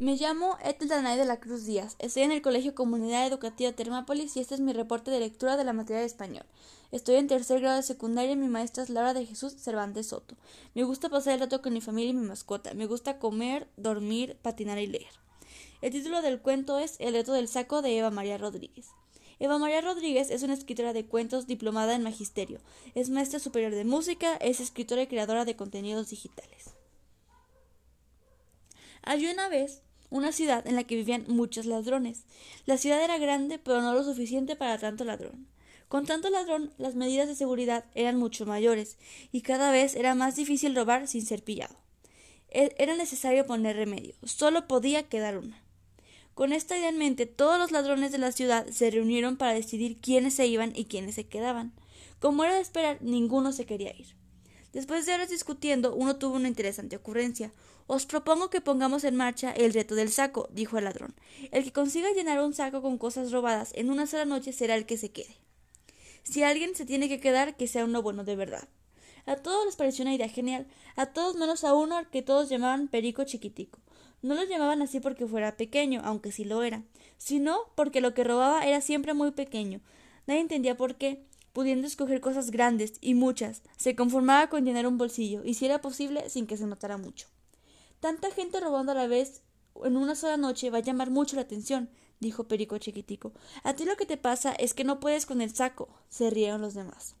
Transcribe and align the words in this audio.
Me 0.00 0.14
llamo 0.14 0.56
Ethel 0.62 0.86
Danay 0.86 1.18
de 1.18 1.24
la 1.24 1.40
Cruz 1.40 1.64
Díaz. 1.64 1.96
Estoy 1.98 2.22
en 2.22 2.30
el 2.30 2.40
Colegio 2.40 2.72
Comunidad 2.72 3.26
Educativa 3.26 3.72
Termápolis 3.72 4.36
y 4.36 4.40
este 4.40 4.54
es 4.54 4.60
mi 4.60 4.72
reporte 4.72 5.10
de 5.10 5.18
lectura 5.18 5.56
de 5.56 5.64
la 5.64 5.72
materia 5.72 5.98
de 5.98 6.06
español. 6.06 6.46
Estoy 6.92 7.16
en 7.16 7.26
tercer 7.26 7.60
grado 7.60 7.78
de 7.78 7.82
secundaria 7.82 8.30
y 8.30 8.36
mi 8.36 8.46
maestra 8.46 8.84
es 8.84 8.90
Laura 8.90 9.12
de 9.12 9.26
Jesús 9.26 9.56
Cervantes 9.56 10.06
Soto. 10.06 10.36
Me 10.76 10.84
gusta 10.84 11.08
pasar 11.08 11.34
el 11.34 11.40
rato 11.40 11.62
con 11.62 11.72
mi 11.72 11.80
familia 11.80 12.10
y 12.10 12.14
mi 12.14 12.28
mascota. 12.28 12.74
Me 12.74 12.86
gusta 12.86 13.18
comer, 13.18 13.66
dormir, 13.76 14.36
patinar 14.40 14.78
y 14.78 14.86
leer. 14.86 15.10
El 15.82 15.90
título 15.90 16.22
del 16.22 16.40
cuento 16.40 16.78
es 16.78 16.94
El 17.00 17.14
reto 17.14 17.32
del 17.32 17.48
saco 17.48 17.82
de 17.82 17.98
Eva 17.98 18.12
María 18.12 18.38
Rodríguez. 18.38 18.86
Eva 19.40 19.58
María 19.58 19.80
Rodríguez 19.80 20.30
es 20.30 20.44
una 20.44 20.54
escritora 20.54 20.92
de 20.92 21.06
cuentos 21.06 21.48
diplomada 21.48 21.96
en 21.96 22.04
magisterio. 22.04 22.60
Es 22.94 23.10
maestra 23.10 23.40
superior 23.40 23.74
de 23.74 23.84
música, 23.84 24.36
es 24.36 24.60
escritora 24.60 25.02
y 25.02 25.06
creadora 25.08 25.44
de 25.44 25.56
contenidos 25.56 26.10
digitales. 26.10 26.70
Hay 29.02 29.26
una 29.26 29.48
vez 29.48 29.82
una 30.10 30.32
ciudad 30.32 30.66
en 30.66 30.76
la 30.76 30.84
que 30.84 30.96
vivían 30.96 31.24
muchos 31.28 31.66
ladrones. 31.66 32.24
La 32.66 32.78
ciudad 32.78 33.02
era 33.02 33.18
grande, 33.18 33.58
pero 33.58 33.82
no 33.82 33.94
lo 33.94 34.04
suficiente 34.04 34.56
para 34.56 34.78
tanto 34.78 35.04
ladrón. 35.04 35.46
Con 35.88 36.04
tanto 36.04 36.28
ladrón, 36.28 36.72
las 36.76 36.94
medidas 36.94 37.28
de 37.28 37.34
seguridad 37.34 37.84
eran 37.94 38.16
mucho 38.16 38.44
mayores, 38.44 38.98
y 39.32 39.40
cada 39.40 39.70
vez 39.70 39.94
era 39.94 40.14
más 40.14 40.36
difícil 40.36 40.74
robar 40.74 41.08
sin 41.08 41.24
ser 41.24 41.42
pillado. 41.42 41.76
E-, 42.50 42.74
era 42.78 42.94
necesario 42.96 43.46
poner 43.46 43.76
remedio, 43.76 44.14
solo 44.22 44.66
podía 44.68 45.08
quedar 45.08 45.38
una. 45.38 45.62
Con 46.34 46.52
esta 46.52 46.78
idea 46.78 46.90
en 46.90 46.98
mente, 46.98 47.26
todos 47.26 47.58
los 47.58 47.72
ladrones 47.72 48.12
de 48.12 48.18
la 48.18 48.32
ciudad 48.32 48.68
se 48.68 48.90
reunieron 48.90 49.36
para 49.36 49.54
decidir 49.54 50.00
quiénes 50.00 50.34
se 50.34 50.46
iban 50.46 50.72
y 50.76 50.84
quiénes 50.84 51.16
se 51.16 51.26
quedaban. 51.26 51.72
Como 52.20 52.44
era 52.44 52.54
de 52.54 52.60
esperar, 52.60 52.98
ninguno 53.00 53.52
se 53.52 53.66
quería 53.66 53.90
ir. 53.96 54.14
Después 54.72 55.06
de 55.06 55.14
horas 55.14 55.30
discutiendo, 55.30 55.94
uno 55.94 56.16
tuvo 56.16 56.36
una 56.36 56.48
interesante 56.48 56.96
ocurrencia. 56.96 57.52
Os 57.86 58.04
propongo 58.04 58.50
que 58.50 58.60
pongamos 58.60 59.04
en 59.04 59.16
marcha 59.16 59.50
el 59.50 59.72
reto 59.72 59.94
del 59.94 60.10
saco, 60.10 60.48
dijo 60.52 60.76
el 60.76 60.84
ladrón. 60.84 61.14
El 61.52 61.64
que 61.64 61.72
consiga 61.72 62.12
llenar 62.12 62.42
un 62.42 62.52
saco 62.52 62.82
con 62.82 62.98
cosas 62.98 63.32
robadas 63.32 63.72
en 63.74 63.90
una 63.90 64.06
sola 64.06 64.26
noche 64.26 64.52
será 64.52 64.74
el 64.74 64.84
que 64.84 64.98
se 64.98 65.10
quede. 65.10 65.36
Si 66.22 66.42
alguien 66.42 66.74
se 66.74 66.84
tiene 66.84 67.08
que 67.08 67.20
quedar, 67.20 67.56
que 67.56 67.66
sea 67.66 67.86
uno 67.86 68.02
bueno 68.02 68.24
de 68.24 68.36
verdad. 68.36 68.68
A 69.24 69.36
todos 69.36 69.64
les 69.64 69.76
pareció 69.76 70.02
una 70.02 70.14
idea 70.14 70.28
genial, 70.28 70.66
a 70.96 71.06
todos 71.06 71.36
menos 71.36 71.64
a 71.64 71.74
uno 71.74 71.96
al 71.96 72.10
que 72.10 72.22
todos 72.22 72.50
llamaban 72.50 72.88
Perico 72.88 73.24
Chiquitico. 73.24 73.78
No 74.20 74.34
lo 74.34 74.44
llamaban 74.44 74.82
así 74.82 75.00
porque 75.00 75.26
fuera 75.26 75.56
pequeño, 75.56 76.02
aunque 76.04 76.32
sí 76.32 76.44
lo 76.44 76.62
era, 76.62 76.82
sino 77.16 77.58
porque 77.74 78.00
lo 78.00 78.14
que 78.14 78.24
robaba 78.24 78.66
era 78.66 78.80
siempre 78.80 79.14
muy 79.14 79.30
pequeño. 79.30 79.80
Nadie 80.26 80.40
entendía 80.40 80.76
por 80.76 80.96
qué, 80.96 81.24
pudiendo 81.52 81.86
escoger 81.86 82.20
cosas 82.20 82.50
grandes 82.50 82.94
y 83.00 83.14
muchas, 83.14 83.62
se 83.76 83.96
conformaba 83.96 84.48
con 84.48 84.64
llenar 84.64 84.86
un 84.86 84.98
bolsillo, 84.98 85.42
y 85.44 85.54
si 85.54 85.66
era 85.66 85.80
posible, 85.80 86.28
sin 86.30 86.46
que 86.46 86.56
se 86.56 86.66
notara 86.66 86.96
mucho. 86.96 87.28
Tanta 88.00 88.30
gente 88.30 88.60
robando 88.60 88.92
a 88.92 88.94
la 88.94 89.06
vez 89.06 89.42
en 89.84 89.96
una 89.96 90.14
sola 90.14 90.36
noche 90.36 90.70
va 90.70 90.78
a 90.78 90.82
llamar 90.82 91.10
mucho 91.10 91.36
la 91.36 91.42
atención, 91.42 91.90
dijo 92.20 92.48
Perico 92.48 92.78
chiquitico. 92.78 93.32
A 93.62 93.74
ti 93.74 93.84
lo 93.84 93.96
que 93.96 94.06
te 94.06 94.16
pasa 94.16 94.52
es 94.52 94.74
que 94.74 94.84
no 94.84 95.00
puedes 95.00 95.26
con 95.26 95.40
el 95.40 95.54
saco, 95.54 95.88
se 96.08 96.30
rieron 96.30 96.60
los 96.60 96.74
demás. 96.74 97.14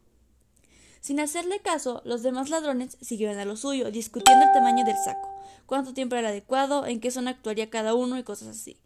Sin 1.00 1.20
hacerle 1.20 1.60
caso, 1.60 2.02
los 2.04 2.22
demás 2.22 2.50
ladrones 2.50 2.98
siguieron 3.00 3.38
a 3.38 3.44
lo 3.44 3.56
suyo, 3.56 3.90
discutiendo 3.90 4.44
el 4.44 4.52
tamaño 4.52 4.84
del 4.84 4.96
saco, 5.04 5.28
cuánto 5.66 5.94
tiempo 5.94 6.16
era 6.16 6.28
adecuado, 6.28 6.86
en 6.86 7.00
qué 7.00 7.10
zona 7.10 7.30
actuaría 7.30 7.70
cada 7.70 7.94
uno 7.94 8.18
y 8.18 8.24
cosas 8.24 8.48
así. 8.48 8.78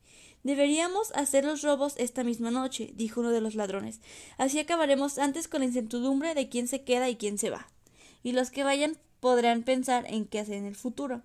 Deberíamos 0.43 1.13
hacer 1.13 1.45
los 1.45 1.63
robos 1.63 1.95
esta 1.99 2.25
misma 2.25 2.51
noche, 2.51 2.93
dijo 2.95 3.21
uno 3.21 3.31
de 3.31 3.41
los 3.41 3.55
ladrones. 3.55 4.01
Así 4.39 4.59
acabaremos 4.59 5.19
antes 5.19 5.47
con 5.47 5.61
la 5.61 5.67
incertidumbre 5.67 6.35
de 6.35 6.49
quién 6.49 6.67
se 6.67 6.83
queda 6.83 7.09
y 7.09 7.17
quién 7.17 7.39
se 7.39 7.51
va. 7.51 7.69
Y 8.23 8.33
los 8.33 8.51
que 8.51 8.65
vayan 8.65 8.99
podrán 9.21 9.63
pensar 9.63 10.05
en 10.09 10.27
qué 10.27 10.41
hacer 10.41 10.57
en 10.57 10.67
el 10.67 10.75
futuro. 10.75 11.23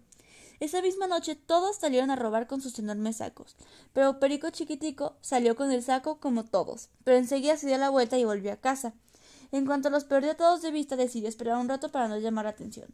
Esa 0.59 0.81
misma 0.81 1.07
noche 1.07 1.35
todos 1.35 1.77
salieron 1.77 2.09
a 2.09 2.15
robar 2.15 2.47
con 2.47 2.61
sus 2.61 2.77
enormes 2.79 3.17
sacos, 3.17 3.55
pero 3.93 4.19
Perico 4.19 4.49
Chiquitico 4.49 5.15
salió 5.21 5.55
con 5.55 5.71
el 5.71 5.83
saco 5.83 6.19
como 6.19 6.45
todos, 6.45 6.89
pero 7.03 7.17
enseguida 7.17 7.57
se 7.57 7.67
dio 7.67 7.77
la 7.77 7.91
vuelta 7.91 8.17
y 8.17 8.25
volvió 8.25 8.51
a 8.51 8.57
casa. 8.57 8.93
En 9.51 9.65
cuanto 9.65 9.89
los 9.89 10.03
perdió 10.03 10.35
todos 10.35 10.61
de 10.61 10.71
vista, 10.71 10.95
decidió 10.95 11.29
esperar 11.29 11.57
un 11.57 11.69
rato 11.69 11.91
para 11.91 12.07
no 12.07 12.17
llamar 12.17 12.45
la 12.45 12.51
atención. 12.51 12.93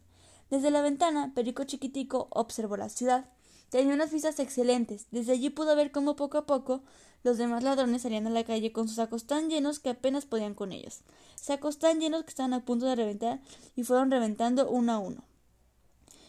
Desde 0.50 0.72
la 0.72 0.82
ventana, 0.82 1.32
Perico 1.34 1.64
Chiquitico 1.64 2.28
observó 2.32 2.78
la 2.78 2.90
ciudad. 2.90 3.26
Tenía 3.74 3.96
unas 3.96 4.12
vistas 4.12 4.40
excelentes. 4.40 5.08
Desde 5.10 5.32
allí 5.32 5.50
pudo 5.50 5.76
ver 5.76 5.90
cómo 5.90 6.16
poco 6.16 6.38
a 6.38 6.46
poco 6.46 6.84
los 7.24 7.40
demás 7.40 7.64
ladrones 7.64 8.04
salían 8.04 8.28
a 8.28 8.30
la 8.30 8.44
calle 8.44 8.72
con 8.72 8.88
sus 8.88 8.98
sacos 8.98 9.26
tan 9.26 9.50
llenos 9.50 9.80
que 9.80 9.90
apenas 9.90 10.28
podían 10.28 10.54
con 10.54 10.72
ellos. 10.72 11.00
Sacos 11.34 11.80
tan 11.80 12.00
llenos 12.00 12.24
que 12.24 12.30
estaban 12.30 12.54
a 12.54 12.64
punto 12.66 12.86
de 12.86 12.96
reventar 12.96 13.42
y 13.76 13.82
fueron 13.82 14.12
reventando 14.12 14.70
uno 14.70 14.92
a 14.92 15.00
uno. 15.00 15.24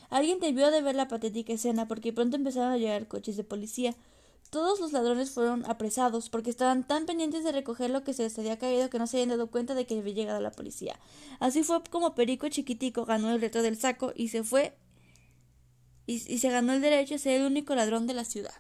Alguien 0.09 0.41
debió 0.41 0.71
de 0.71 0.81
ver 0.81 0.94
la 0.94 1.06
patética 1.06 1.53
escena 1.53 1.87
porque 1.87 2.15
pronto 2.15 2.37
empezaron 2.37 2.72
a 2.72 2.78
llegar 2.78 3.09
coches 3.09 3.37
de 3.37 3.44
policía. 3.44 3.94
Todos 4.49 4.81
los 4.81 4.93
ladrones 4.93 5.31
fueron 5.31 5.66
apresados 5.66 6.31
porque 6.31 6.49
estaban 6.49 6.87
tan 6.87 7.05
pendientes 7.05 7.44
de 7.44 7.53
recoger 7.53 7.91
lo 7.91 8.05
que 8.05 8.15
se 8.15 8.22
les 8.22 8.38
había 8.38 8.59
caído 8.59 8.88
que 8.88 8.99
no 8.99 9.06
se 9.06 9.19
habían 9.19 9.37
dado 9.37 9.50
cuenta 9.50 9.75
de 9.75 9.84
que 9.84 9.99
había 9.99 10.15
llegado 10.15 10.41
la 10.41 10.50
policía. 10.50 10.99
Así 11.41 11.62
fue 11.62 11.82
como 11.91 12.15
Perico 12.15 12.49
Chiquitico 12.49 13.05
ganó 13.05 13.31
el 13.31 13.43
reto 13.43 13.61
del 13.61 13.76
saco 13.76 14.15
y 14.16 14.28
se 14.28 14.44
fue 14.44 14.78
y, 16.06 16.19
se 16.19 16.50
ganó 16.50 16.72
el 16.72 16.81
derecho 16.81 17.15
a 17.15 17.19
ser 17.19 17.41
el 17.41 17.47
único 17.47 17.75
ladrón 17.75 18.06
de 18.06 18.15
la 18.15 18.25
ciudad. 18.25 18.54